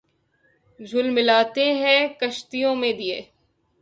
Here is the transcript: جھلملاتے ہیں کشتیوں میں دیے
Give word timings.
جھلملاتے 0.79 1.65
ہیں 1.73 1.99
کشتیوں 2.19 2.75
میں 2.75 2.91
دیے 2.93 3.21